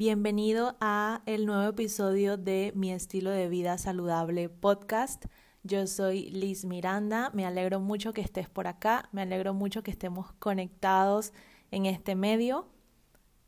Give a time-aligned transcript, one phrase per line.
[0.00, 5.26] Bienvenido a el nuevo episodio de Mi estilo de vida saludable podcast.
[5.62, 9.90] Yo soy Liz Miranda, me alegro mucho que estés por acá, me alegro mucho que
[9.90, 11.34] estemos conectados
[11.70, 12.66] en este medio.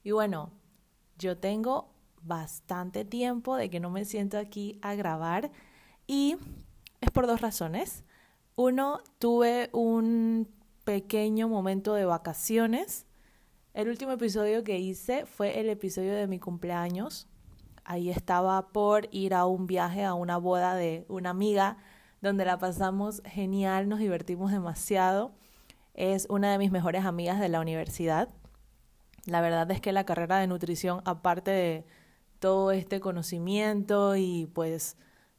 [0.05, 0.53] Y bueno,
[1.17, 5.51] yo tengo bastante tiempo de que no me siento aquí a grabar
[6.07, 6.37] y
[7.01, 8.05] es por dos razones.
[8.57, 10.51] Uno, tuve un
[10.85, 13.07] pequeño momento de vacaciones
[13.75, 17.27] el último episodio que hice fue el episodio de mi cumpleaños.
[17.85, 21.79] Ahí estaba por ir a un viaje, a una boda de una amiga,
[22.21, 25.33] donde la pasamos genial, nos divertimos demasiado.
[25.95, 28.29] Es una de mis mejores amigas de la universidad.
[29.25, 31.85] La verdad es que la carrera de nutrición, aparte de
[32.39, 34.97] todo este conocimiento y pues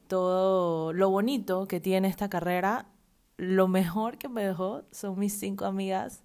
[0.07, 2.87] todo lo bonito que tiene esta carrera,
[3.37, 6.23] lo mejor que me dejó son mis cinco amigas.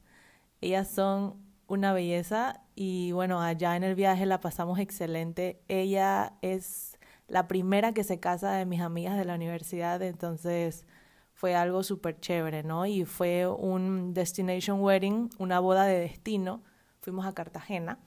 [0.61, 5.63] Ellas son una belleza y bueno, allá en el viaje la pasamos excelente.
[5.69, 6.99] Ella es
[7.29, 10.87] la primera que se casa de mis amigas de la universidad, entonces
[11.35, 12.87] fue algo súper chévere, ¿no?
[12.87, 16.63] Y fue un destination wedding, una boda de destino.
[17.01, 18.01] Fuimos a Cartagena,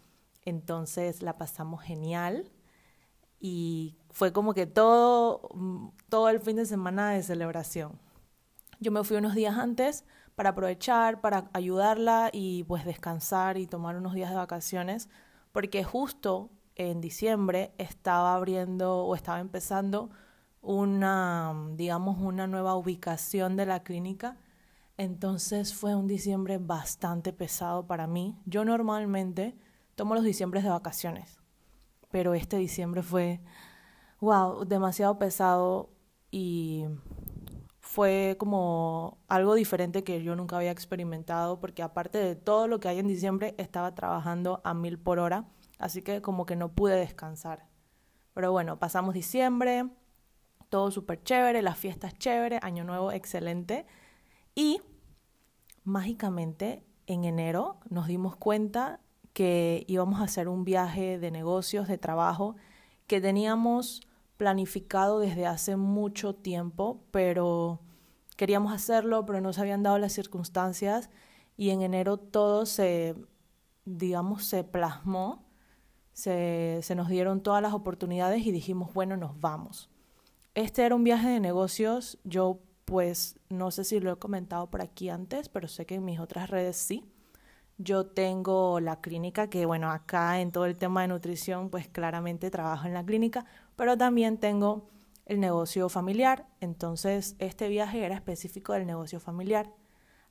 [0.43, 2.51] entonces la pasamos genial
[3.39, 5.49] y fue como que todo,
[6.09, 7.99] todo el fin de semana de celebración.
[8.79, 10.03] Yo me fui unos días antes
[10.41, 15.07] para aprovechar, para ayudarla y pues descansar y tomar unos días de vacaciones,
[15.51, 20.09] porque justo en diciembre estaba abriendo o estaba empezando
[20.63, 24.39] una, digamos, una nueva ubicación de la clínica.
[24.97, 28.35] Entonces fue un diciembre bastante pesado para mí.
[28.47, 29.55] Yo normalmente
[29.93, 31.37] tomo los diciembres de vacaciones,
[32.09, 33.41] pero este diciembre fue,
[34.19, 35.91] wow, demasiado pesado
[36.31, 36.87] y
[37.91, 42.87] fue como algo diferente que yo nunca había experimentado porque aparte de todo lo que
[42.87, 46.95] hay en diciembre estaba trabajando a mil por hora, así que como que no pude
[46.95, 47.67] descansar.
[48.33, 49.89] Pero bueno, pasamos diciembre,
[50.69, 53.85] todo súper chévere, las fiestas chévere, año nuevo excelente
[54.55, 54.79] y
[55.83, 59.01] mágicamente en enero nos dimos cuenta
[59.33, 62.55] que íbamos a hacer un viaje de negocios, de trabajo,
[63.07, 63.99] que teníamos
[64.37, 67.79] planificado desde hace mucho tiempo, pero
[68.41, 71.11] queríamos hacerlo, pero no se habían dado las circunstancias
[71.57, 73.15] y en enero todo se,
[73.85, 75.45] digamos, se plasmó,
[76.11, 79.91] se, se nos dieron todas las oportunidades y dijimos, bueno, nos vamos.
[80.55, 84.81] Este era un viaje de negocios, yo pues no sé si lo he comentado por
[84.81, 87.05] aquí antes, pero sé que en mis otras redes sí.
[87.77, 92.49] Yo tengo la clínica, que bueno, acá en todo el tema de nutrición, pues claramente
[92.49, 94.89] trabajo en la clínica, pero también tengo
[95.31, 96.45] el negocio familiar.
[96.59, 99.73] Entonces, este viaje era específico del negocio familiar.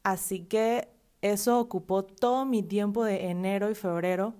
[0.03, 4.34] Así que eso ocupó todo mi tiempo de enero y febrero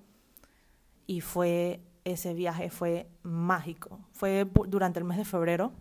[1.07, 3.99] y fue ese viaje fue mágico.
[4.11, 5.73] Fue durante el mes de febrero.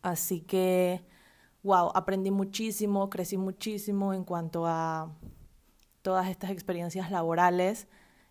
[0.00, 1.04] Así que
[1.64, 5.12] wow, aprendí muchísimo, crecí muchísimo en cuanto a
[6.02, 7.88] todas estas experiencias laborales.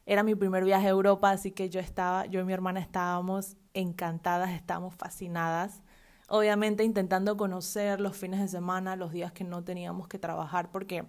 [0.09, 3.57] Era mi primer viaje a Europa, así que yo estaba, yo y mi hermana estábamos
[3.73, 5.84] encantadas, estábamos fascinadas.
[6.29, 11.06] Obviamente intentando conocer los fines de semana, los días que no teníamos que trabajar, porque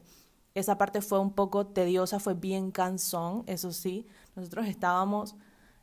[0.54, 4.04] esa parte fue un poco tediosa, fue bien cansón, eso sí.
[4.34, 5.36] Nosotros estábamos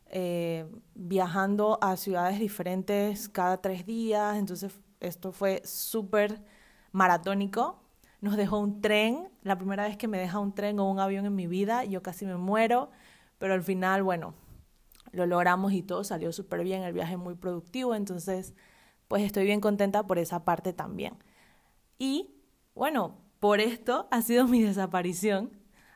[0.08, 6.44] eh, viajando a ciudades diferentes cada tres días, entonces esto fue súper
[6.92, 7.82] maratónico,
[8.20, 11.26] nos dejó un tren, la primera vez que me deja un tren o un avión
[11.26, 12.90] en mi vida, yo casi me muero,
[13.38, 14.34] pero al final, bueno,
[15.12, 18.54] lo logramos y todo salió súper bien, el viaje muy productivo, entonces
[19.08, 21.18] pues estoy bien contenta por esa parte también.
[21.98, 22.36] Y
[22.74, 25.52] bueno, por esto ha sido mi desaparición.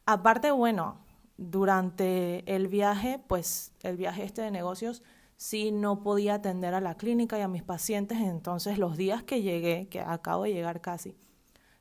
[0.05, 1.05] Aparte, bueno,
[1.37, 5.03] durante el viaje, pues el viaje este de negocios,
[5.37, 9.41] sí no podía atender a la clínica y a mis pacientes, entonces los días que
[9.41, 11.15] llegué, que acabo de llegar casi,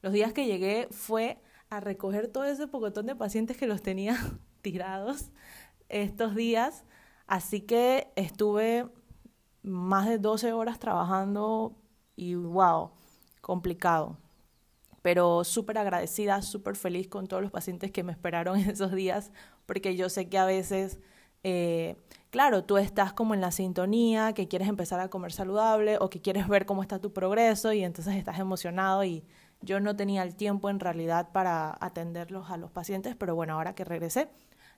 [0.01, 4.17] los días que llegué fue a recoger todo ese pocotón de pacientes que los tenía
[4.63, 5.31] tirados
[5.89, 6.85] estos días.
[7.27, 8.89] Así que estuve
[9.63, 11.77] más de 12 horas trabajando
[12.17, 12.91] y wow,
[13.41, 14.17] complicado.
[15.03, 19.31] Pero súper agradecida, súper feliz con todos los pacientes que me esperaron esos días,
[19.67, 20.99] porque yo sé que a veces,
[21.45, 21.97] eh,
[22.31, 26.21] claro, tú estás como en la sintonía, que quieres empezar a comer saludable o que
[26.21, 29.25] quieres ver cómo está tu progreso y entonces estás emocionado y
[29.61, 33.75] yo no tenía el tiempo en realidad para atenderlos a los pacientes, pero bueno, ahora
[33.75, 34.29] que regresé,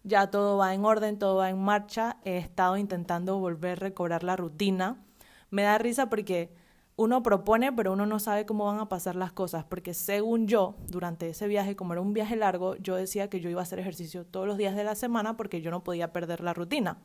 [0.03, 2.19] ya todo va en orden, todo va en marcha.
[2.25, 5.03] He estado intentando volver a recobrar la rutina.
[5.51, 6.53] Me da risa porque
[6.97, 10.75] uno propone, pero uno no sabe cómo van a pasar las cosas, porque según yo,
[10.89, 13.79] durante ese viaje, como era un viaje largo, yo decía que yo iba a hacer
[13.79, 16.99] ejercicio todos los días de la semana porque yo no podía perder la rutina.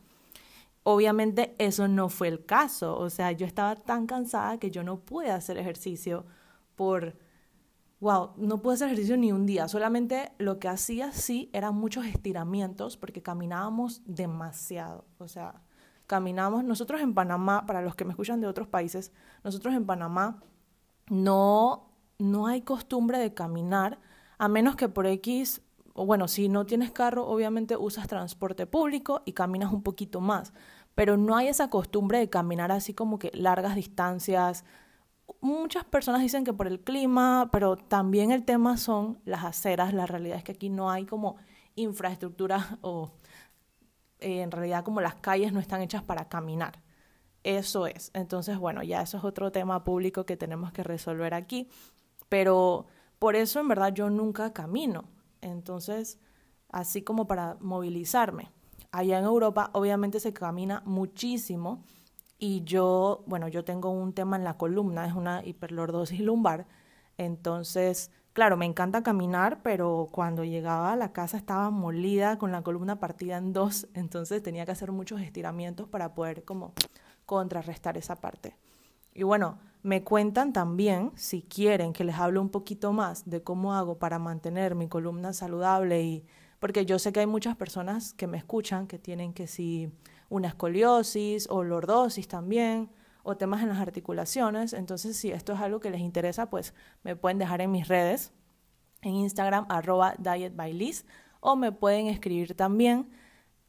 [0.83, 4.99] Obviamente eso no fue el caso, o sea, yo estaba tan cansada que yo no
[4.99, 6.25] pude hacer ejercicio
[6.75, 7.15] por,
[8.05, 12.05] wow, no pude hacer ejercicio ni un día, solamente lo que hacía sí eran muchos
[12.05, 15.63] estiramientos porque caminábamos demasiado, o sea,
[16.05, 19.11] caminamos, nosotros en Panamá, para los que me escuchan de otros países,
[19.43, 20.43] nosotros en Panamá
[21.09, 23.97] no, no hay costumbre de caminar,
[24.37, 25.63] a menos que por X,
[25.95, 30.53] bueno, si no tienes carro, obviamente usas transporte público y caminas un poquito más,
[30.93, 34.63] pero no hay esa costumbre de caminar así como que largas distancias.
[35.41, 39.93] Muchas personas dicen que por el clima, pero también el tema son las aceras.
[39.93, 41.37] La realidad es que aquí no hay como
[41.75, 43.11] infraestructura o
[44.19, 46.81] eh, en realidad como las calles no están hechas para caminar.
[47.43, 48.09] Eso es.
[48.13, 51.69] Entonces, bueno, ya eso es otro tema público que tenemos que resolver aquí.
[52.27, 52.87] Pero
[53.19, 55.05] por eso en verdad yo nunca camino.
[55.41, 56.19] Entonces,
[56.69, 58.51] así como para movilizarme.
[58.91, 61.83] Allá en Europa obviamente se camina muchísimo
[62.39, 66.67] y yo, bueno, yo tengo un tema en la columna, es una hiperlordosis lumbar.
[67.17, 72.63] Entonces, Claro, me encanta caminar, pero cuando llegaba a la casa estaba molida con la
[72.63, 76.73] columna partida en dos, entonces tenía que hacer muchos estiramientos para poder como
[77.25, 78.57] contrarrestar esa parte.
[79.13, 83.73] Y bueno, me cuentan también, si quieren que les hable un poquito más de cómo
[83.73, 86.25] hago para mantener mi columna saludable y
[86.59, 89.93] porque yo sé que hay muchas personas que me escuchan que tienen que si
[90.29, 92.89] una escoliosis o lordosis también
[93.23, 94.73] o temas en las articulaciones.
[94.73, 96.73] Entonces, si esto es algo que les interesa, pues
[97.03, 98.33] me pueden dejar en mis redes,
[99.01, 101.05] en Instagram, arroba dietbyliz,
[101.39, 103.09] o me pueden escribir también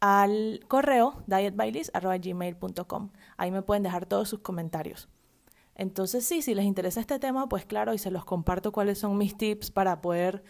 [0.01, 3.11] al correo dietbyliz.gmail.com.
[3.37, 5.09] Ahí me pueden dejar todos sus comentarios.
[5.75, 9.19] Entonces, sí, si les interesa este tema, pues claro, y se los comparto cuáles son
[9.19, 10.43] mis tips para poder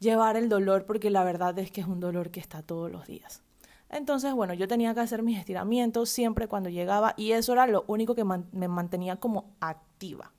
[0.00, 3.06] llevar el dolor, porque la verdad es que es un dolor que está todos los
[3.06, 3.42] días.
[3.88, 7.84] Entonces, bueno, yo tenía que hacer mis estiramientos siempre cuando llegaba y eso era lo
[7.86, 10.32] único que me mantenía como activa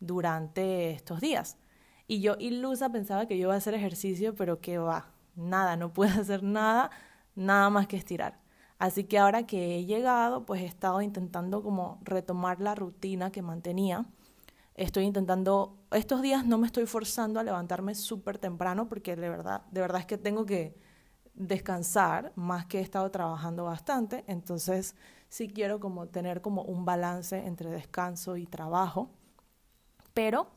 [0.00, 1.58] durante estos días.
[2.06, 5.92] Y yo ilusa pensaba que yo iba a hacer ejercicio, pero que va, nada, no
[5.92, 6.90] puedo hacer nada,
[7.34, 8.40] nada más que estirar.
[8.78, 13.42] Así que ahora que he llegado, pues he estado intentando como retomar la rutina que
[13.42, 14.06] mantenía.
[14.74, 19.62] Estoy intentando, estos días no me estoy forzando a levantarme súper temprano porque de verdad,
[19.72, 20.76] de verdad es que tengo que
[21.38, 24.96] descansar más que he estado trabajando bastante, entonces
[25.28, 29.10] sí quiero como tener como un balance entre descanso y trabajo,
[30.14, 30.48] pero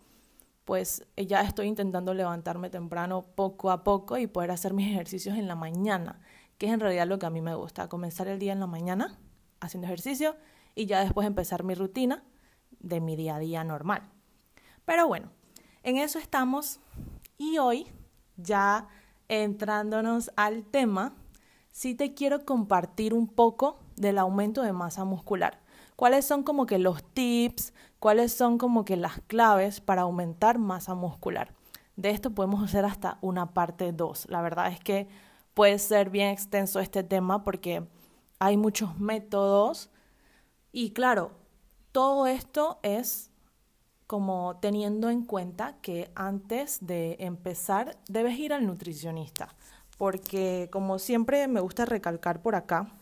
[0.65, 5.47] pues ya estoy intentando levantarme temprano poco a poco y poder hacer mis ejercicios en
[5.47, 6.19] la mañana,
[6.57, 8.67] que es en realidad lo que a mí me gusta, comenzar el día en la
[8.67, 9.19] mañana
[9.59, 10.35] haciendo ejercicio
[10.73, 12.23] y ya después empezar mi rutina
[12.79, 14.09] de mi día a día normal.
[14.85, 15.31] Pero bueno,
[15.83, 16.79] en eso estamos
[17.37, 17.87] y hoy
[18.37, 18.87] ya
[19.31, 21.15] entrándonos al tema,
[21.71, 25.61] sí te quiero compartir un poco del aumento de masa muscular.
[25.95, 27.73] ¿Cuáles son como que los tips?
[27.99, 31.53] ¿Cuáles son como que las claves para aumentar masa muscular?
[31.95, 34.27] De esto podemos hacer hasta una parte 2.
[34.29, 35.07] La verdad es que
[35.53, 37.87] puede ser bien extenso este tema porque
[38.37, 39.91] hay muchos métodos
[40.73, 41.31] y claro,
[41.93, 43.30] todo esto es
[44.11, 49.55] como teniendo en cuenta que antes de empezar debes ir al nutricionista,
[49.97, 52.93] porque como siempre me gusta recalcar por acá,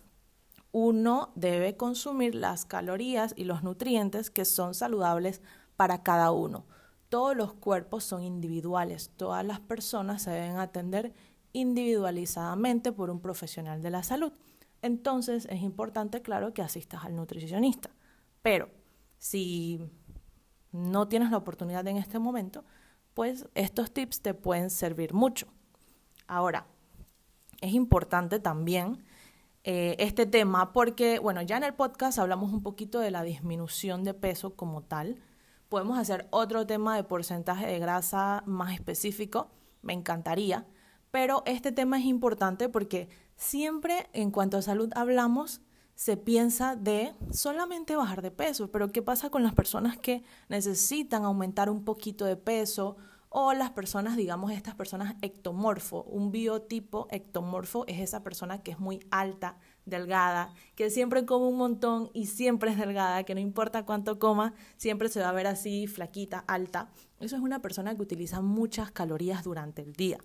[0.71, 5.41] uno debe consumir las calorías y los nutrientes que son saludables
[5.77, 6.67] para cada uno.
[7.09, 11.15] Todos los cuerpos son individuales, todas las personas se deben atender
[11.53, 14.31] individualizadamente por un profesional de la salud.
[14.83, 17.89] Entonces es importante, claro, que asistas al nutricionista.
[18.43, 18.69] Pero
[19.17, 19.89] si
[20.71, 22.63] no tienes la oportunidad en este momento,
[23.13, 25.47] pues estos tips te pueden servir mucho.
[26.27, 26.67] Ahora,
[27.61, 29.03] es importante también
[29.63, 34.03] eh, este tema porque, bueno, ya en el podcast hablamos un poquito de la disminución
[34.03, 35.17] de peso como tal.
[35.67, 40.65] Podemos hacer otro tema de porcentaje de grasa más específico, me encantaría,
[41.11, 45.61] pero este tema es importante porque siempre en cuanto a salud hablamos
[45.99, 51.25] se piensa de solamente bajar de peso, pero ¿qué pasa con las personas que necesitan
[51.25, 52.95] aumentar un poquito de peso
[53.27, 56.03] o las personas, digamos, estas personas ectomorfo?
[56.03, 61.57] Un biotipo ectomorfo es esa persona que es muy alta, delgada, que siempre come un
[61.57, 65.47] montón y siempre es delgada, que no importa cuánto coma, siempre se va a ver
[65.47, 66.91] así, flaquita, alta.
[67.19, 70.19] Eso es una persona que utiliza muchas calorías durante el día.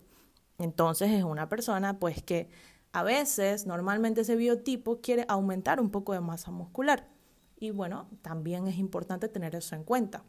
[0.57, 2.47] Entonces es una persona pues que
[2.95, 7.09] a veces, normalmente ese biotipo quiere aumentar un poco de masa muscular.
[7.59, 10.23] Y bueno, también es importante tener eso en cuenta.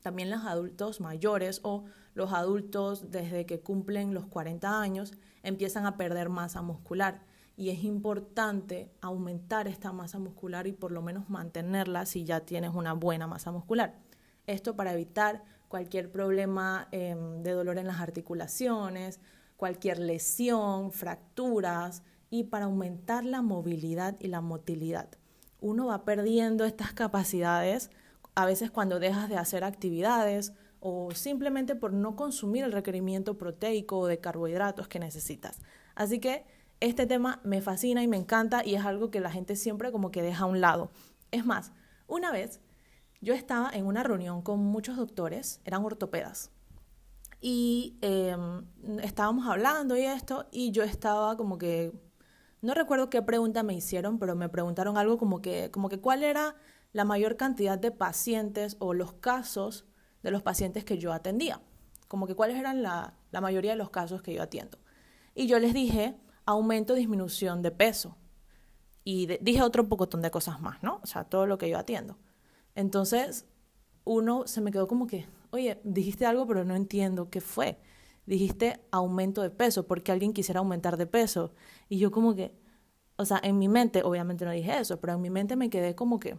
[0.00, 5.12] También los adultos mayores o los adultos desde que cumplen los 40 años
[5.42, 7.24] empiezan a perder masa muscular,
[7.56, 12.70] y es importante aumentar esta masa muscular y por lo menos mantenerla si ya tienes
[12.72, 13.98] una buena masa muscular.
[14.46, 19.18] Esto para evitar cualquier problema em, de dolor en las articulaciones,
[19.58, 25.10] cualquier lesión, fracturas y para aumentar la movilidad y la motilidad.
[25.60, 27.90] Uno va perdiendo estas capacidades
[28.36, 33.98] a veces cuando dejas de hacer actividades o simplemente por no consumir el requerimiento proteico
[33.98, 35.60] o de carbohidratos que necesitas.
[35.96, 36.46] Así que
[36.78, 40.12] este tema me fascina y me encanta y es algo que la gente siempre como
[40.12, 40.92] que deja a un lado.
[41.32, 41.72] Es más,
[42.06, 42.60] una vez
[43.20, 46.52] yo estaba en una reunión con muchos doctores, eran ortopedas,
[47.40, 48.64] y em,
[49.02, 51.92] estábamos hablando y esto, y yo estaba como que,
[52.60, 56.24] no recuerdo qué pregunta me hicieron, pero me preguntaron algo como que, como que cuál
[56.24, 56.56] era
[56.92, 59.86] la mayor cantidad de pacientes o los casos
[60.22, 61.60] de los pacientes que yo atendía,
[62.08, 64.78] como que cuáles eran la, la mayoría de los casos que yo atiendo.
[65.34, 66.16] Y yo les dije
[66.48, 68.16] aumento, disminución de peso.
[69.04, 71.00] Y dije otro pocotón de cosas más, ¿no?
[71.02, 72.18] O sea, todo lo que yo atiendo.
[72.74, 73.46] Entonces,
[74.04, 77.78] uno se me quedó como que, oye, dijiste algo, pero no entiendo qué fue.
[78.26, 81.52] Dijiste aumento de peso, porque alguien quisiera aumentar de peso.
[81.88, 82.54] Y yo como que,
[83.16, 85.94] o sea, en mi mente, obviamente no dije eso, pero en mi mente me quedé
[85.94, 86.38] como que,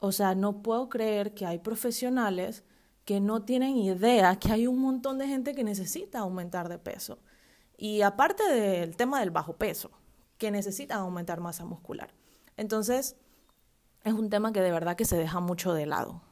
[0.00, 2.64] o sea, no puedo creer que hay profesionales
[3.04, 7.18] que no tienen idea que hay un montón de gente que necesita aumentar de peso.
[7.76, 9.90] Y aparte del tema del bajo peso,
[10.36, 12.14] que necesitan aumentar masa muscular.
[12.56, 13.16] Entonces,
[14.04, 16.22] es un tema que de verdad que se deja mucho de lado.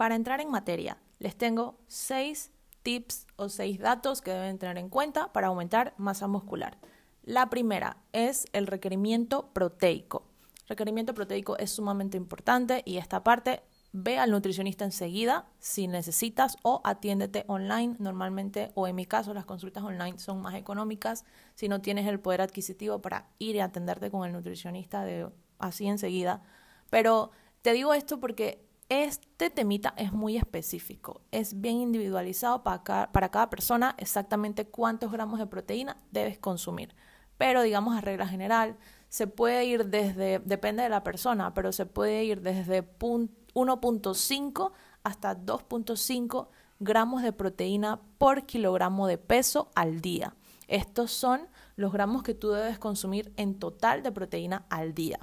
[0.00, 2.52] Para entrar en materia, les tengo seis
[2.82, 6.78] tips o seis datos que deben tener en cuenta para aumentar masa muscular.
[7.22, 10.26] La primera es el requerimiento proteico.
[10.68, 16.80] Requerimiento proteico es sumamente importante y esta parte ve al nutricionista enseguida si necesitas o
[16.82, 17.96] atiéndete online.
[17.98, 21.26] Normalmente o en mi caso las consultas online son más económicas.
[21.54, 25.28] Si no tienes el poder adquisitivo para ir y atenderte con el nutricionista de
[25.58, 26.42] así enseguida.
[26.88, 33.48] Pero te digo esto porque este temita es muy específico, es bien individualizado para cada
[33.48, 36.94] persona exactamente cuántos gramos de proteína debes consumir.
[37.38, 38.76] Pero digamos a regla general,
[39.08, 44.72] se puede ir desde, depende de la persona, pero se puede ir desde 1.5
[45.04, 46.48] hasta 2.5
[46.80, 50.34] gramos de proteína por kilogramo de peso al día.
[50.66, 55.20] Estos son los gramos que tú debes consumir en total de proteína al día.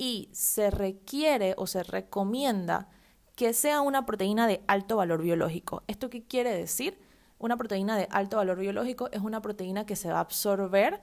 [0.00, 2.88] Y se requiere o se recomienda
[3.34, 5.82] que sea una proteína de alto valor biológico.
[5.88, 6.98] ¿Esto qué quiere decir?
[7.38, 11.02] Una proteína de alto valor biológico es una proteína que se va a absorber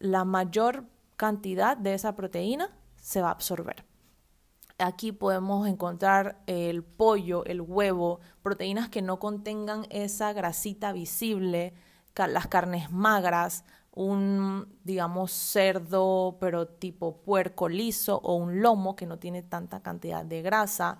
[0.00, 3.84] la mayor cantidad de esa proteína se va a absorber.
[4.78, 11.74] Aquí podemos encontrar el pollo, el huevo, proteínas que no contengan esa grasita visible,
[12.16, 19.18] las carnes magras, un, digamos, cerdo, pero tipo puerco liso o un lomo que no
[19.18, 20.98] tiene tanta cantidad de grasa.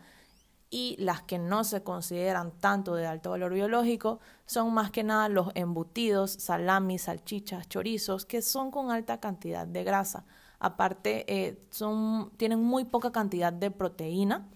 [0.70, 5.28] Y las que no se consideran tanto de alto valor biológico son más que nada
[5.28, 10.24] los embutidos, salamis, salchichas, chorizos, que son con alta cantidad de grasa.
[10.58, 14.48] Aparte, eh, son, tienen muy poca cantidad de proteína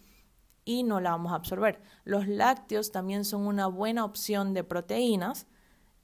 [0.65, 1.83] y no la vamos a absorber.
[2.05, 5.47] Los lácteos también son una buena opción de proteínas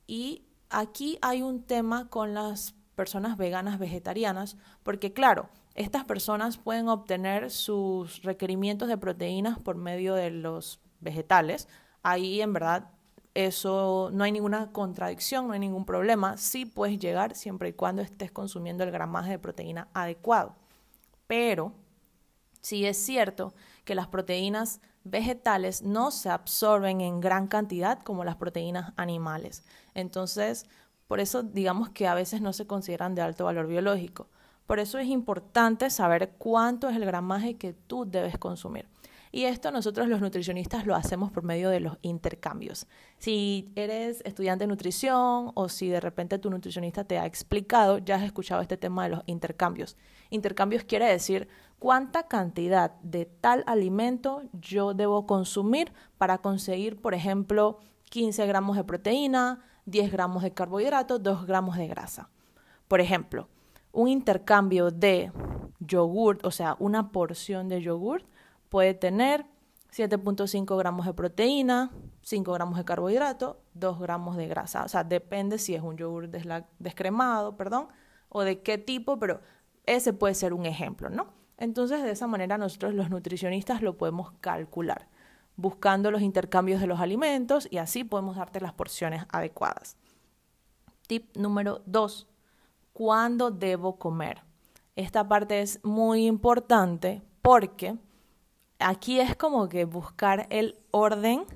[0.06, 6.88] y aquí hay un tema con las personas veganas vegetarianas, porque claro, estas personas pueden
[6.88, 11.68] obtener sus requerimientos de proteínas por medio de los vegetales.
[12.02, 12.90] Ahí en verdad
[13.34, 16.36] eso no hay ninguna contradicción, no hay ningún problema.
[16.36, 20.54] Sí puedes llegar siempre y cuando estés consumiendo el gramaje de proteína adecuado.
[21.26, 21.72] Pero
[22.60, 28.36] sí es cierto que las proteínas vegetales no se absorben en gran cantidad como las
[28.36, 29.64] proteínas animales.
[29.94, 30.66] Entonces,
[31.06, 34.28] por eso digamos que a veces no se consideran de alto valor biológico.
[34.66, 38.86] Por eso es importante saber cuánto es el gramaje que tú debes consumir.
[39.34, 42.86] Y esto nosotros los nutricionistas lo hacemos por medio de los intercambios.
[43.16, 48.16] Si eres estudiante de nutrición o si de repente tu nutricionista te ha explicado, ya
[48.16, 49.96] has escuchado este tema de los intercambios.
[50.28, 57.78] Intercambios quiere decir cuánta cantidad de tal alimento yo debo consumir para conseguir, por ejemplo,
[58.10, 62.30] 15 gramos de proteína, 10 gramos de carbohidratos, 2 gramos de grasa.
[62.88, 63.48] Por ejemplo,
[63.92, 65.32] un intercambio de
[65.80, 68.26] yogurt, o sea, una porción de yogurt,
[68.68, 69.46] puede tener
[69.92, 71.90] 7.5 gramos de proteína,
[72.22, 74.84] 5 gramos de carbohidrato, 2 gramos de grasa.
[74.84, 76.30] O sea, depende si es un yogur
[76.78, 77.88] descremado, perdón,
[78.28, 79.40] o de qué tipo, pero
[79.84, 81.34] ese puede ser un ejemplo, ¿no?
[81.58, 85.08] Entonces, de esa manera nosotros los nutricionistas lo podemos calcular,
[85.56, 89.96] buscando los intercambios de los alimentos y así podemos darte las porciones adecuadas.
[91.06, 92.26] Tip número 2.
[92.92, 94.42] cuándo debo comer.
[94.96, 97.96] Esta parte es muy importante porque
[98.78, 101.46] aquí es como que buscar el orden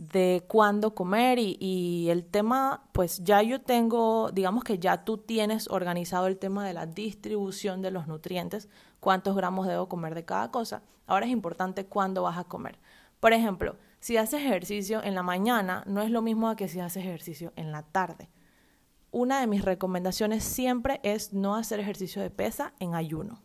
[0.00, 5.68] de cuándo comer y, el tema, pues ya yo tengo, digamos que ya tú tienes
[5.68, 8.68] organizado el tema de la distribución de los nutrientes,
[8.98, 10.82] cuántos gramos debo comer de cada cosa.
[11.06, 12.78] Ahora es importante cuándo vas a comer.
[13.20, 17.04] Por ejemplo, si haces ejercicio en la mañana, no es lo mismo que si haces
[17.04, 18.28] ejercicio en la tarde.
[19.12, 23.42] Una de mis recomendaciones siempre es no hacer ejercicio de pesa en ayuno.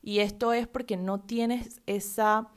[0.00, 2.48] Y esto es porque no tienes esa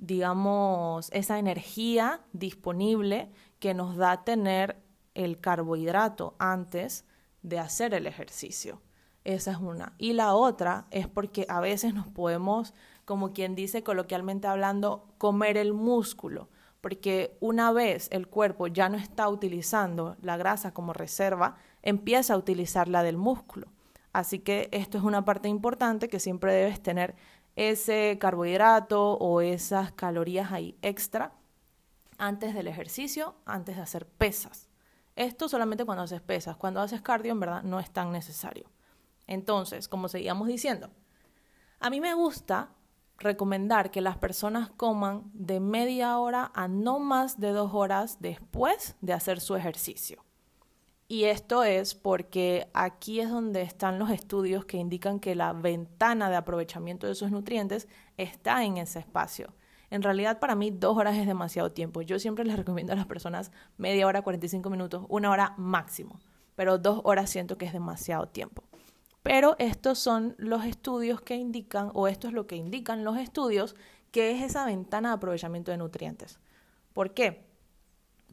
[0.00, 4.82] digamos, esa energía disponible que nos da tener
[5.14, 7.04] el carbohidrato antes
[7.42, 8.80] de hacer el ejercicio.
[9.24, 9.94] Esa es una.
[9.98, 12.72] Y la otra es porque a veces nos podemos,
[13.10, 16.48] como quien dice coloquialmente hablando, comer el músculo,
[16.80, 22.36] porque una vez el cuerpo ya no está utilizando la grasa como reserva, empieza a
[22.36, 23.66] utilizar la del músculo.
[24.12, 27.16] Así que esto es una parte importante que siempre debes tener
[27.56, 31.32] ese carbohidrato o esas calorías ahí extra
[32.16, 34.68] antes del ejercicio, antes de hacer pesas.
[35.16, 36.56] Esto solamente cuando haces pesas.
[36.56, 38.70] Cuando haces cardio, en verdad, no es tan necesario.
[39.26, 40.90] Entonces, como seguíamos diciendo,
[41.80, 42.70] a mí me gusta
[43.20, 48.96] recomendar que las personas coman de media hora a no más de dos horas después
[49.02, 50.24] de hacer su ejercicio.
[51.06, 56.30] Y esto es porque aquí es donde están los estudios que indican que la ventana
[56.30, 59.52] de aprovechamiento de esos nutrientes está en ese espacio.
[59.90, 62.00] En realidad para mí dos horas es demasiado tiempo.
[62.00, 66.20] Yo siempre les recomiendo a las personas media hora, 45 minutos, una hora máximo.
[66.54, 68.69] Pero dos horas siento que es demasiado tiempo.
[69.22, 73.76] Pero estos son los estudios que indican, o esto es lo que indican los estudios,
[74.10, 76.40] que es esa ventana de aprovechamiento de nutrientes.
[76.94, 77.46] ¿Por qué?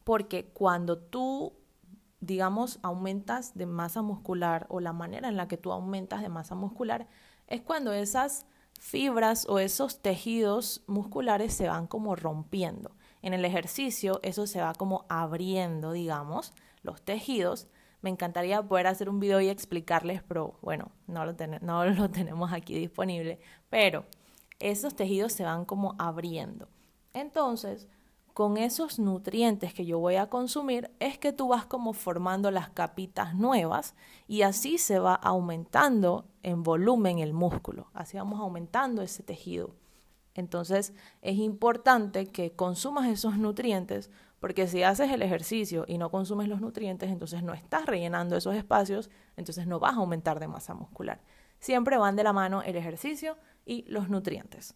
[0.03, 1.53] Porque cuando tú
[2.19, 6.55] digamos, aumentas de masa muscular o la manera en la que tú aumentas de masa
[6.55, 7.07] muscular
[7.47, 8.45] es cuando esas
[8.79, 12.95] fibras o esos tejidos musculares se van como rompiendo.
[13.21, 17.67] En el ejercicio eso se va como abriendo, digamos, los tejidos.
[18.01, 23.39] Me encantaría poder hacer un video y explicarles, pero bueno, no lo, tenemos aquí disponible.
[23.69, 24.05] Pero
[24.59, 26.67] esos tejidos se van como abriendo.
[27.13, 27.87] Entonces,
[28.37, 32.69] con esos nutrientes que yo voy a consumir es que tú vas como formando las
[32.69, 33.95] capitas nuevas
[34.27, 39.73] y así se va aumentando en volumen el músculo, así vamos aumentando ese tejido.
[40.35, 46.47] Entonces es importante que consumas esos nutrientes porque si haces el ejercicio y no consumes
[46.47, 50.73] los nutrientes, entonces no estás rellenando esos espacios, entonces no vas a aumentar de masa
[50.73, 51.21] muscular.
[51.59, 54.75] Siempre van de la mano el ejercicio y los nutrientes.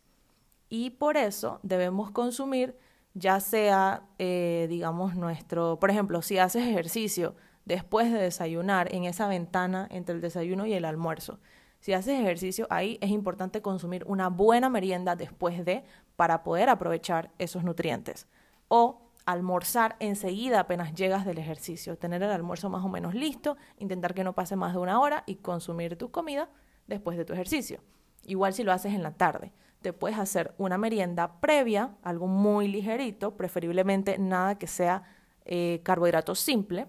[0.70, 2.78] Y por eso debemos consumir
[3.14, 9.28] ya sea, eh, digamos, nuestro, por ejemplo, si haces ejercicio después de desayunar en esa
[9.28, 11.40] ventana entre el desayuno y el almuerzo,
[11.80, 15.84] si haces ejercicio ahí es importante consumir una buena merienda después de
[16.16, 18.28] para poder aprovechar esos nutrientes.
[18.68, 24.14] O almorzar enseguida apenas llegas del ejercicio, tener el almuerzo más o menos listo, intentar
[24.14, 26.50] que no pase más de una hora y consumir tu comida
[26.88, 27.82] después de tu ejercicio.
[28.26, 32.68] Igual si lo haces en la tarde te puedes hacer una merienda previa, algo muy
[32.68, 35.04] ligerito, preferiblemente nada que sea
[35.44, 36.88] eh, carbohidrato simple.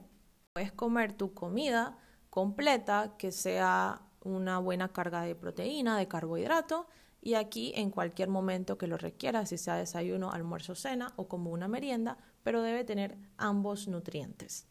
[0.53, 6.87] Puedes comer tu comida completa, que sea una buena carga de proteína, de carbohidrato,
[7.23, 11.51] y aquí en cualquier momento que lo requieras, si sea desayuno, almuerzo, cena o como
[11.51, 14.67] una merienda, pero debe tener ambos nutrientes.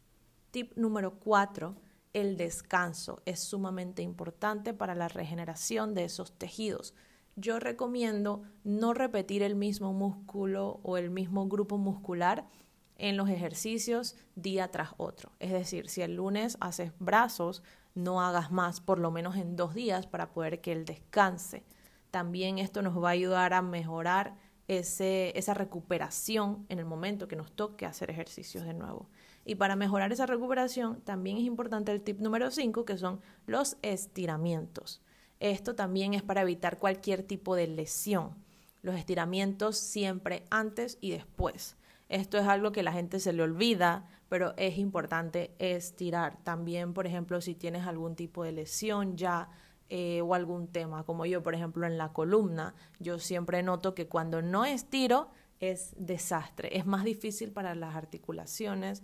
[0.51, 1.75] Tip número 4.
[2.13, 6.93] El descanso es sumamente importante para la regeneración de esos tejidos
[7.35, 12.45] yo recomiendo no repetir el mismo músculo o el mismo grupo muscular
[12.97, 15.31] en los ejercicios día tras otro.
[15.39, 17.63] Es decir, si el lunes haces brazos,
[17.95, 21.63] no hagas más por lo menos en dos días para poder que él descanse.
[22.11, 24.35] También esto nos va a ayudar a mejorar
[24.67, 29.09] ese, esa recuperación en el momento que nos toque hacer ejercicios de nuevo.
[29.43, 33.77] Y para mejorar esa recuperación también es importante el tip número 5, que son los
[33.81, 35.01] estiramientos.
[35.39, 38.35] Esto también es para evitar cualquier tipo de lesión.
[38.83, 41.75] Los estiramientos siempre antes y después.
[42.09, 46.37] Esto es algo que la gente se le olvida, pero es importante estirar.
[46.43, 49.49] También, por ejemplo, si tienes algún tipo de lesión ya
[49.93, 54.07] eh, o algún tema, como yo, por ejemplo, en la columna, yo siempre noto que
[54.07, 56.77] cuando no estiro es desastre.
[56.77, 59.03] Es más difícil para las articulaciones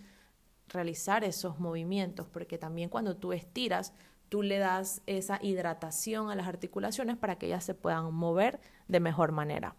[0.69, 3.91] realizar esos movimientos, porque también cuando tú estiras,
[4.29, 9.01] tú le das esa hidratación a las articulaciones para que ellas se puedan mover de
[9.01, 9.75] mejor manera.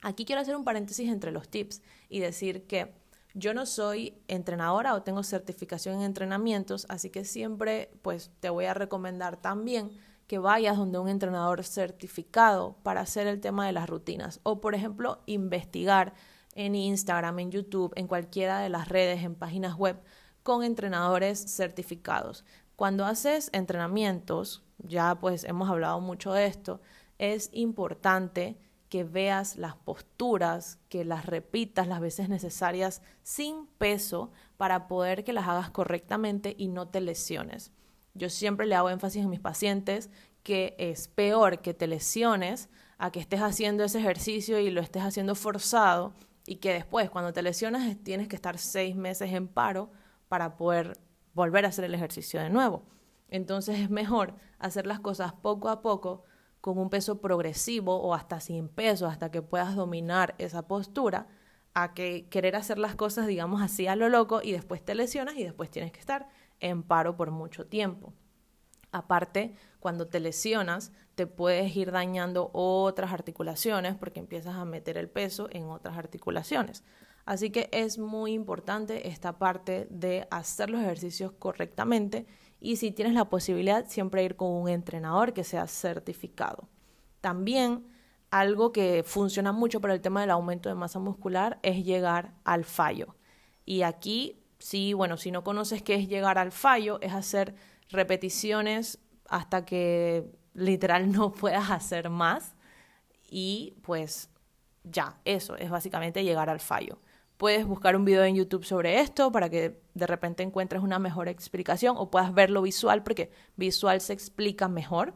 [0.00, 2.94] Aquí quiero hacer un paréntesis entre los tips y decir que
[3.34, 8.64] Yo no soy entrenadora o tengo certificación en entrenamientos, así que siempre pues te voy
[8.64, 9.90] a recomendar también
[10.30, 14.76] que vayas donde un entrenador certificado para hacer el tema de las rutinas o por
[14.76, 16.14] ejemplo investigar
[16.54, 20.00] en Instagram, en YouTube, en cualquiera de las redes, en páginas web
[20.44, 22.44] con entrenadores certificados.
[22.76, 26.80] Cuando haces entrenamientos, ya pues hemos hablado mucho de esto,
[27.18, 28.56] es importante
[28.88, 35.32] que veas las posturas, que las repitas las veces necesarias sin peso para poder que
[35.32, 37.72] las hagas correctamente y no te lesiones.
[38.14, 40.10] Yo siempre le hago énfasis a mis pacientes
[40.42, 42.68] que es peor que te lesiones
[42.98, 46.14] a que estés haciendo ese ejercicio y lo estés haciendo forzado
[46.46, 49.90] y que después cuando te lesionas tienes que estar seis meses en paro
[50.28, 50.98] para poder
[51.34, 52.84] volver a hacer el ejercicio de nuevo.
[53.28, 56.24] Entonces es mejor hacer las cosas poco a poco
[56.60, 61.26] con un peso progresivo o hasta sin peso, hasta que puedas dominar esa postura,
[61.72, 65.36] a que querer hacer las cosas, digamos así, a lo loco y después te lesionas
[65.36, 66.28] y después tienes que estar
[66.60, 68.12] en paro por mucho tiempo.
[68.92, 75.08] Aparte, cuando te lesionas, te puedes ir dañando otras articulaciones porque empiezas a meter el
[75.08, 76.82] peso en otras articulaciones.
[77.24, 82.26] Así que es muy importante esta parte de hacer los ejercicios correctamente
[82.58, 86.68] y si tienes la posibilidad, siempre ir con un entrenador que sea certificado.
[87.20, 87.86] También
[88.30, 92.64] algo que funciona mucho para el tema del aumento de masa muscular es llegar al
[92.64, 93.14] fallo.
[93.64, 97.54] Y aquí, sí, bueno, si no conoces qué es llegar al fallo, es hacer
[97.88, 102.54] repeticiones hasta que literal no puedas hacer más.
[103.28, 104.30] Y pues
[104.84, 107.00] ya, eso es básicamente llegar al fallo.
[107.36, 111.28] Puedes buscar un video en YouTube sobre esto para que de repente encuentres una mejor
[111.28, 115.14] explicación o puedas verlo visual porque visual se explica mejor.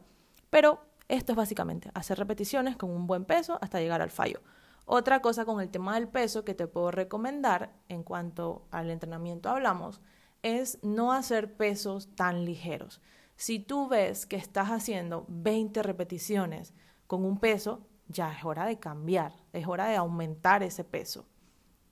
[0.48, 4.40] Pero esto es básicamente hacer repeticiones con un buen peso hasta llegar al fallo.
[4.86, 9.48] Otra cosa con el tema del peso que te puedo recomendar en cuanto al entrenamiento
[9.48, 10.00] hablamos
[10.42, 13.00] es no hacer pesos tan ligeros.
[13.36, 16.74] Si tú ves que estás haciendo 20 repeticiones
[17.06, 21.26] con un peso, ya es hora de cambiar, es hora de aumentar ese peso.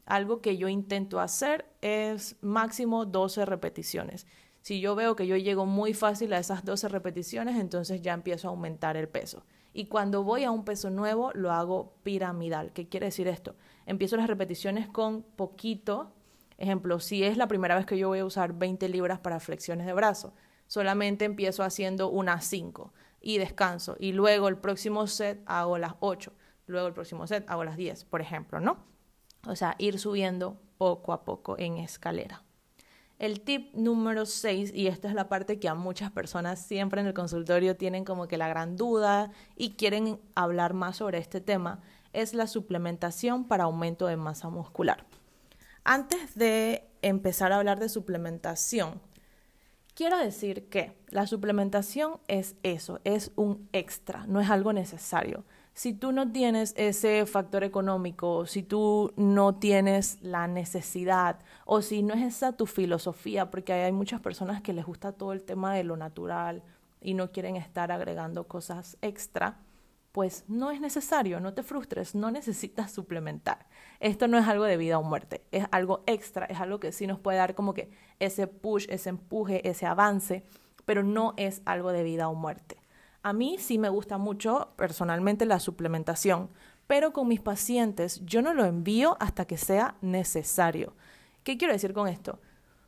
[0.05, 4.27] Algo que yo intento hacer es máximo 12 repeticiones.
[4.61, 8.49] Si yo veo que yo llego muy fácil a esas 12 repeticiones, entonces ya empiezo
[8.49, 9.45] a aumentar el peso.
[9.73, 12.73] Y cuando voy a un peso nuevo, lo hago piramidal.
[12.73, 13.57] ¿Qué quiere decir esto?
[13.87, 16.13] Empiezo las repeticiones con poquito.
[16.59, 19.87] Ejemplo, si es la primera vez que yo voy a usar 20 libras para flexiones
[19.87, 20.35] de brazo,
[20.67, 23.97] solamente empiezo haciendo unas 5 y descanso.
[23.99, 26.33] Y luego el próximo set hago las 8.
[26.67, 28.85] Luego el próximo set hago las 10, por ejemplo, ¿no?
[29.47, 32.45] O sea, ir subiendo poco a poco en escalera.
[33.23, 37.07] El tip número 6, y esta es la parte que a muchas personas siempre en
[37.07, 41.81] el consultorio tienen como que la gran duda y quieren hablar más sobre este tema,
[42.13, 45.07] es la suplementación para aumento de masa muscular.
[45.85, 49.01] Antes de empezar a hablar de suplementación,
[49.95, 55.95] quiero decir que la suplementación es eso, es un extra, no es algo necesario si
[55.95, 62.15] tú no tienes ese factor económico, si tú no tienes la necesidad o si no
[62.15, 65.85] es esa tu filosofía, porque hay muchas personas que les gusta todo el tema de
[65.85, 66.63] lo natural
[67.01, 69.61] y no quieren estar agregando cosas extra,
[70.13, 73.67] pues no es necesario, no te frustres, no necesitas suplementar.
[73.99, 77.07] Esto no es algo de vida o muerte, es algo extra, es algo que sí
[77.07, 80.45] nos puede dar como que ese push, ese empuje, ese avance,
[80.85, 82.82] pero no es algo de vida o muerte.
[83.23, 86.51] A mí sí me gusta mucho personalmente la suplementación,
[86.87, 90.95] pero con mis pacientes yo no lo envío hasta que sea necesario.
[91.45, 92.41] ¿Qué quiero decir con esto?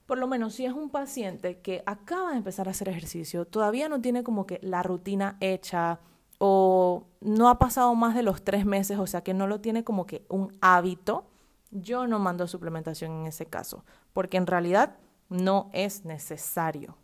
[0.07, 3.89] Por lo menos si es un paciente que acaba de empezar a hacer ejercicio, todavía
[3.89, 6.01] no tiene como que la rutina hecha
[6.39, 9.85] o no ha pasado más de los tres meses, o sea que no lo tiene
[9.85, 11.25] como que un hábito,
[11.71, 14.97] yo no mando suplementación en ese caso, porque en realidad
[15.29, 16.97] no es necesario.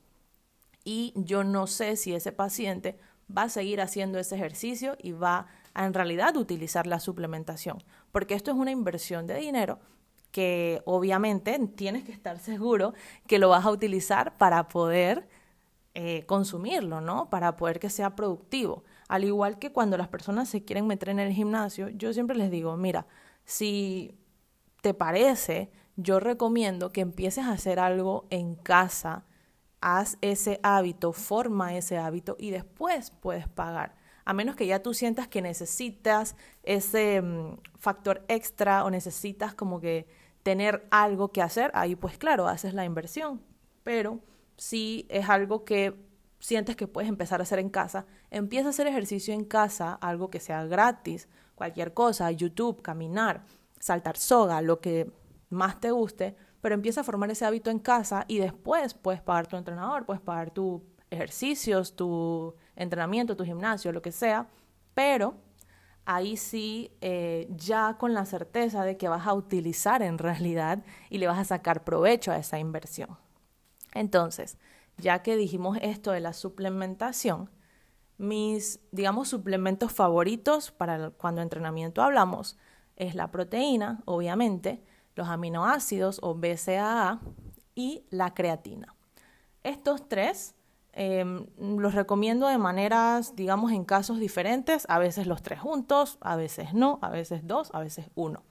[0.85, 2.99] Y yo no sé si ese paciente
[3.37, 8.35] va a seguir haciendo ese ejercicio y va a en realidad utilizar la suplementación, porque
[8.35, 9.79] esto es una inversión de dinero
[10.31, 12.95] que obviamente tienes que estar seguro
[13.27, 15.29] que lo vas a utilizar para poder
[15.95, 17.31] eh, consumirlo, ¿no?
[17.31, 18.85] Para poder que sea productivo.
[19.09, 22.51] Al igual que cuando las personas se quieren meter en el gimnasio, yo siempre les
[22.51, 23.07] digo, mira,
[23.45, 24.17] si
[24.83, 29.25] te parece, yo recomiendo que empieces a hacer algo en casa
[29.81, 33.95] haz ese hábito, forma ese hábito y después puedes pagar.
[34.25, 39.81] A menos que ya tú sientas que necesitas ese mm, factor extra o necesitas como
[39.81, 40.07] que
[40.43, 43.43] tener algo que hacer, ahí pues claro, haces la inversión.
[43.83, 44.21] Pero
[44.57, 45.95] si es algo que
[46.39, 50.31] sientes que puedes empezar a hacer en casa, empieza a hacer ejercicio en casa, algo
[50.31, 53.45] que sea gratis, cualquier cosa, YouTube, caminar,
[53.79, 55.11] saltar soga, lo que
[55.51, 59.47] más te guste, pero empieza a formar ese hábito en casa y después puedes pagar
[59.47, 64.49] tu entrenador, puedes pagar tus ejercicios, tu entrenamiento, tu gimnasio, lo que sea,
[64.95, 65.35] pero
[66.05, 71.19] ahí sí eh, ya con la certeza de que vas a utilizar en realidad y
[71.19, 73.17] le vas a sacar provecho a esa inversión.
[73.93, 74.57] Entonces,
[74.97, 77.51] ya que dijimos esto de la suplementación,
[78.19, 82.59] mis, digamos, suplementos favoritos para cuando entrenamiento hablamos
[82.97, 84.83] es la proteína, obviamente,
[85.15, 87.21] los aminoácidos o BCAA
[87.75, 88.95] y la creatina.
[89.63, 90.55] Estos tres
[90.93, 96.37] em, los recomiendo de maneras, digamos, en casos diferentes, a veces los tres juntos, a
[96.37, 98.43] veces no, a veces dos, a veces uno.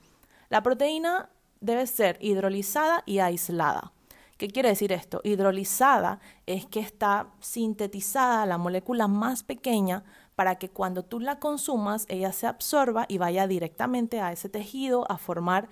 [0.48, 3.92] La proteína debe ser hidrolizada y aislada.
[4.40, 5.20] ¿Qué quiere decir esto?
[5.22, 10.02] Hidrolizada es que está sintetizada la molécula más pequeña
[10.34, 15.04] para que cuando tú la consumas ella se absorba y vaya directamente a ese tejido
[15.10, 15.68] a formar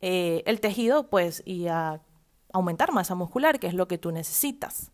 [0.00, 2.00] eh, el tejido pues y a
[2.52, 4.90] aumentar masa muscular, que es lo que tú necesitas.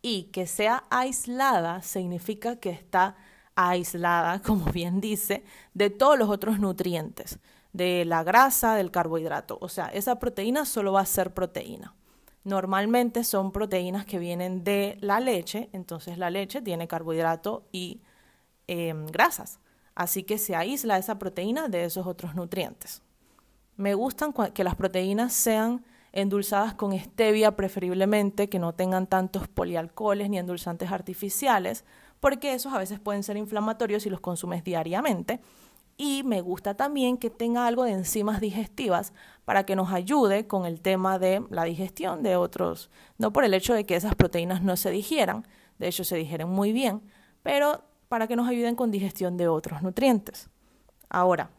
[0.00, 3.16] Y que sea aislada significa que está
[3.56, 7.38] aislada, como bien dice, de todos los otros nutrientes,
[7.72, 9.58] de la grasa, del carbohidrato.
[9.60, 11.94] O sea, esa proteína solo va a ser proteína.
[12.44, 18.00] Normalmente son proteínas que vienen de la leche, entonces la leche tiene carbohidrato y
[18.68, 19.60] em, grasas.
[19.94, 23.02] Así que se aísla esa proteína de esos otros nutrientes.
[23.78, 30.28] Me gustan que las proteínas sean endulzadas con stevia preferiblemente, que no tengan tantos polialcoholes
[30.28, 31.84] ni endulzantes artificiales,
[32.20, 35.40] porque esos a veces pueden ser inflamatorios si los consumes diariamente
[35.96, 39.12] y me gusta también que tenga algo de enzimas digestivas
[39.44, 42.88] para que nos ayude con el tema de la digestión de otros,
[43.18, 45.46] no por el hecho de que esas proteínas no se digieran,
[45.78, 47.02] de hecho se digieren muy bien,
[47.42, 50.48] pero para que nos ayuden con digestión de otros nutrientes.
[51.10, 51.50] Ahora,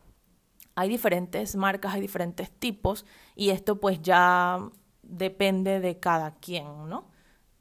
[0.79, 4.59] hay diferentes marcas, hay diferentes tipos y esto pues ya
[5.03, 7.09] depende de cada quien, ¿no?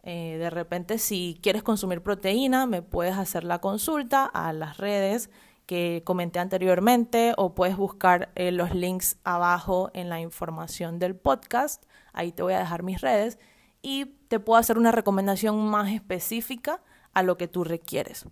[0.05, 5.31] Eh, de repente si quieres consumir proteína, me puedes hacer la consulta a las redes
[5.67, 11.87] que comenté anteriormente o puedes buscar eh, los links abajo en la información del podcast.
[12.13, 13.41] Ahí te voy a dejar mis redes
[13.83, 16.83] y te puedo hacer una recomendación más específica
[17.15, 18.27] a lo que tú requieres.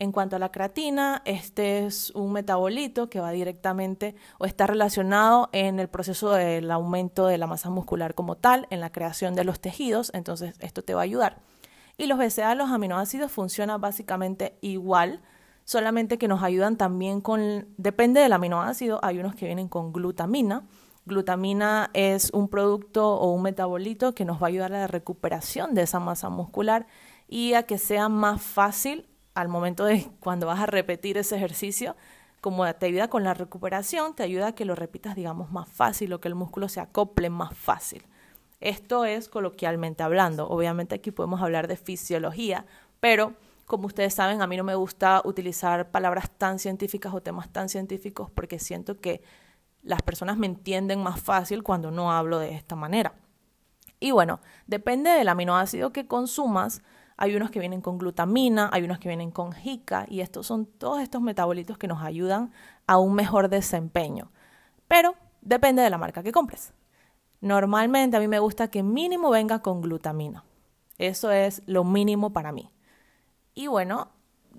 [0.00, 5.50] En cuanto a la creatina, este es un metabolito que va directamente o está relacionado
[5.52, 9.44] en el proceso del aumento de la masa muscular como tal, en la creación de
[9.44, 11.38] los tejidos, entonces esto te va a ayudar.
[11.96, 15.20] Y los BCA, los aminoácidos, funcionan básicamente igual
[15.64, 20.64] solamente que nos ayudan también con, depende del aminoácido, hay unos que vienen con glutamina.
[21.06, 25.74] Glutamina es un producto o un metabolito que nos va a ayudar a la recuperación
[25.74, 26.86] de esa masa muscular
[27.28, 31.96] y a que sea más fácil al momento de cuando vas a repetir ese ejercicio,
[32.40, 36.12] como te ayuda con la recuperación, te ayuda a que lo repitas, digamos, más fácil
[36.12, 38.02] o que el músculo se acople más fácil.
[38.60, 40.48] Esto es coloquialmente hablando.
[40.48, 42.66] Obviamente aquí podemos hablar de fisiología,
[43.00, 43.34] pero
[43.66, 47.68] como ustedes saben, a mí no me gusta utilizar palabras tan científicas o temas tan
[47.68, 49.22] científicos porque siento que
[49.82, 53.14] las personas me entienden más fácil cuando no hablo de esta manera.
[54.00, 56.82] Y bueno, depende del aminoácido que consumas.
[57.16, 60.66] Hay unos que vienen con glutamina, hay unos que vienen con jica y estos son
[60.66, 62.52] todos estos metabolitos que nos ayudan
[62.86, 64.30] a un mejor desempeño.
[64.88, 66.72] Pero depende de la marca que compres.
[67.40, 70.44] Normalmente a mí me gusta que mínimo venga con glutamina.
[70.98, 72.70] Eso es lo mínimo para mí.
[73.54, 74.08] Y bueno,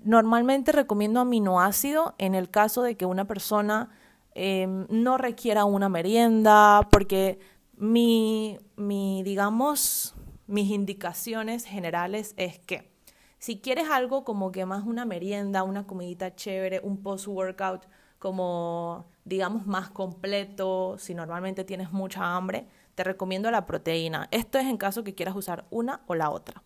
[0.04, 3.90] normalmente recomiendo aminoácido en el caso de que una persona
[4.34, 7.38] em, no requiera una merienda, porque
[7.76, 10.15] mi, mi, digamos,
[10.46, 12.90] mis indicaciones generales es que
[13.38, 17.86] si quieres algo como que más una merienda, una comidita chévere, un post-workout
[18.18, 24.28] como, digamos, más completo, si normalmente tienes mucha hambre, te recomiendo la proteína.
[24.30, 26.62] Esto es en caso que quieras usar una o la otra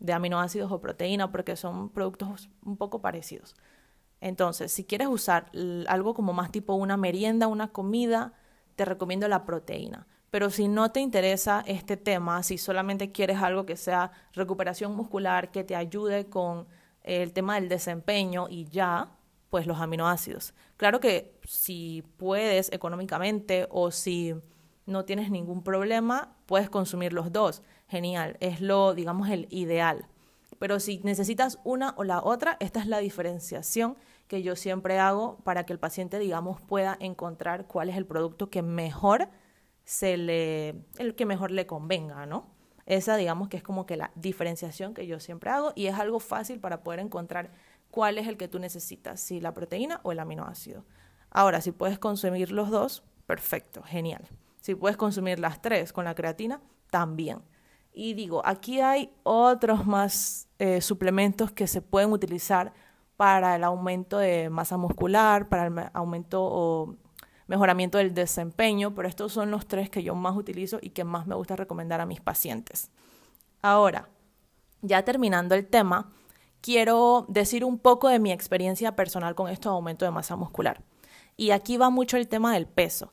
[0.00, 3.56] de aminoácidos o proteína, porque son productos un poco parecidos.
[4.20, 5.50] Entonces, si quieres usar
[5.86, 8.32] algo como más tipo una merienda, una comida,
[8.76, 10.06] te recomiendo la proteína.
[10.30, 15.50] Pero si no te interesa este tema, si solamente quieres algo que sea recuperación muscular,
[15.50, 16.66] que te ayude con
[17.02, 19.10] el tema del desempeño y ya,
[19.48, 20.54] pues los aminoácidos.
[20.76, 24.34] Claro que si puedes económicamente o si
[24.84, 30.06] no tienes ningún problema, puedes consumir los dos genial, es lo, digamos, el ideal.
[30.58, 35.38] Pero si necesitas una o la otra, esta es la diferenciación que yo siempre hago
[35.44, 39.28] para que el paciente, digamos, pueda encontrar cuál es el producto que mejor
[39.88, 42.50] se le, el que mejor le convenga, ¿no?
[42.84, 46.20] Esa, digamos, que es como que la diferenciación que yo siempre hago y es algo
[46.20, 47.52] fácil para poder encontrar
[47.90, 50.84] cuál es el que tú necesitas, si la proteína o el aminoácido.
[51.30, 54.28] Ahora, si puedes consumir los dos, perfecto, genial.
[54.60, 57.40] Si puedes consumir las tres con la creatina, también.
[57.90, 62.74] Y digo, aquí hay otros más eh, suplementos que se pueden utilizar
[63.16, 66.94] para el aumento de masa muscular, para el aumento o
[67.48, 71.26] mejoramiento del desempeño, pero estos son los tres que yo más utilizo y que más
[71.26, 72.90] me gusta recomendar a mis pacientes.
[73.60, 74.08] Ahora,
[74.82, 76.12] ya terminando el tema,
[76.60, 80.82] quiero decir un poco de mi experiencia personal con esto de aumento de masa muscular.
[81.36, 83.12] Y aquí va mucho el tema del peso.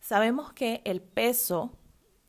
[0.00, 1.72] Sabemos que el peso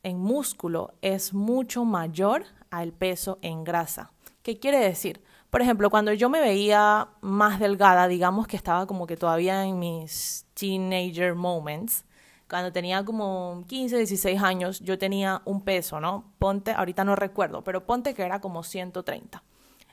[0.04, 4.12] en músculo es mucho mayor al peso en grasa.
[4.42, 5.24] ¿Qué quiere decir?
[5.50, 9.80] Por ejemplo, cuando yo me veía más delgada, digamos que estaba como que todavía en
[9.80, 12.04] mis teenager moments,
[12.50, 16.34] cuando tenía como 15, 16 años, yo tenía un peso, ¿no?
[16.40, 19.44] Ponte, ahorita no recuerdo, pero ponte que era como 130.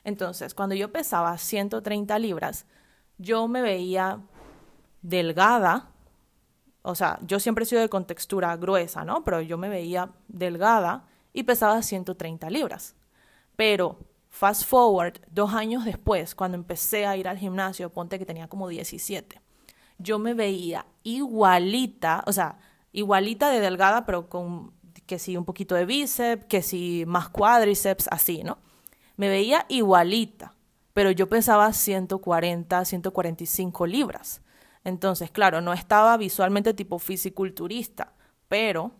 [0.03, 2.65] Entonces, cuando yo pesaba 130 libras,
[3.17, 4.19] yo me veía
[5.01, 5.89] delgada,
[6.81, 9.23] o sea, yo siempre he sido de contextura gruesa, ¿no?
[9.23, 12.95] Pero yo me veía delgada y pesaba 130 libras.
[13.55, 13.97] Pero
[14.29, 18.67] fast forward, dos años después, cuando empecé a ir al gimnasio, ponte que tenía como
[18.67, 19.41] 17,
[19.97, 22.57] yo me veía igualita, o sea,
[22.91, 24.71] igualita de delgada, pero con
[25.05, 28.57] que sí un poquito de bíceps, que sí más cuádriceps, así, ¿no?
[29.17, 30.55] Me veía igualita,
[30.93, 34.41] pero yo pesaba 140, 145 libras.
[34.83, 38.13] Entonces, claro, no estaba visualmente tipo fisiculturista,
[38.47, 38.91] pero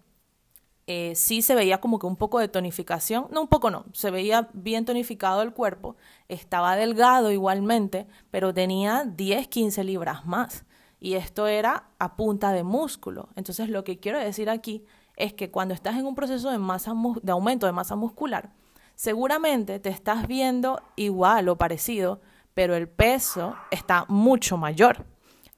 [0.88, 4.12] eh, sí se veía como que un poco de tonificación, no un poco no, se
[4.12, 5.96] veía bien tonificado el cuerpo,
[6.28, 10.66] estaba delgado igualmente, pero tenía 10, 15 libras más.
[11.04, 13.28] Y esto era a punta de músculo.
[13.36, 14.86] Entonces lo que quiero decir aquí
[15.18, 18.54] es que cuando estás en un proceso de, masa, de aumento de masa muscular,
[18.96, 22.22] seguramente te estás viendo igual o parecido,
[22.54, 25.06] pero el peso está mucho mayor.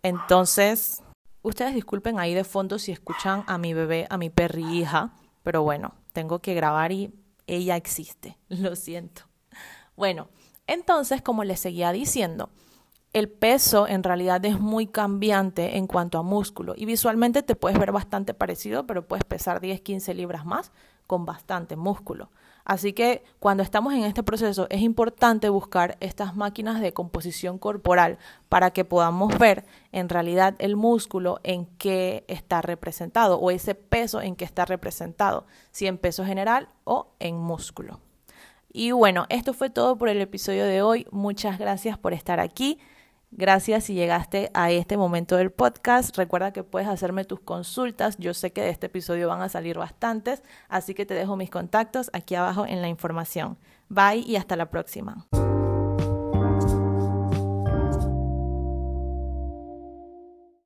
[0.01, 1.03] Entonces,
[1.43, 5.61] ustedes disculpen ahí de fondo si escuchan a mi bebé, a mi perri hija, pero
[5.61, 7.13] bueno, tengo que grabar y
[7.45, 9.21] ella existe, lo siento.
[9.95, 10.27] Bueno,
[10.65, 12.49] entonces, como les seguía diciendo,
[13.15, 17.79] el peso en realidad es muy cambiante en cuanto a músculo y visualmente te puedes
[17.79, 20.73] ver bastante parecido, pero puedes pesar 10, 15 libras más
[21.07, 22.29] con bastante músculo.
[22.65, 28.17] Así que cuando estamos en este proceso es importante buscar estas máquinas de composición corporal
[28.49, 34.19] para que podamos ver en realidad el músculo en qué está representado o ese peso
[34.19, 38.01] en qué está representado, si en peso general o en músculo.
[38.73, 41.07] Y bueno, esto fue todo por el episodio de hoy.
[41.11, 42.77] Muchas gracias por estar aquí.
[43.31, 46.15] Gracias si llegaste a este momento del podcast.
[46.17, 48.17] Recuerda que puedes hacerme tus consultas.
[48.17, 51.49] Yo sé que de este episodio van a salir bastantes, así que te dejo mis
[51.49, 53.57] contactos aquí abajo en la información.
[53.89, 55.27] Bye y hasta la próxima.